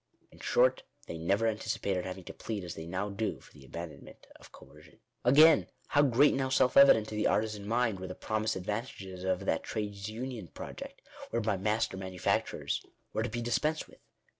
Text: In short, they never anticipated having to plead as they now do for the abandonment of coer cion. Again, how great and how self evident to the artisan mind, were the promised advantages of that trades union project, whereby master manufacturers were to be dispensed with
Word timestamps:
In 0.31 0.39
short, 0.39 0.81
they 1.05 1.19
never 1.19 1.45
anticipated 1.45 2.05
having 2.05 2.23
to 2.23 2.33
plead 2.33 2.63
as 2.63 2.73
they 2.73 2.87
now 2.87 3.09
do 3.09 3.39
for 3.39 3.53
the 3.53 3.63
abandonment 3.63 4.25
of 4.37 4.51
coer 4.51 4.81
cion. 4.81 4.97
Again, 5.23 5.67
how 5.89 6.01
great 6.01 6.31
and 6.31 6.41
how 6.41 6.49
self 6.49 6.75
evident 6.75 7.07
to 7.09 7.15
the 7.15 7.27
artisan 7.27 7.67
mind, 7.67 7.99
were 7.99 8.07
the 8.07 8.15
promised 8.15 8.55
advantages 8.55 9.23
of 9.23 9.45
that 9.45 9.61
trades 9.61 10.09
union 10.09 10.47
project, 10.47 11.03
whereby 11.29 11.57
master 11.57 11.97
manufacturers 11.97 12.83
were 13.13 13.21
to 13.21 13.29
be 13.29 13.43
dispensed 13.43 13.87
with 13.87 13.99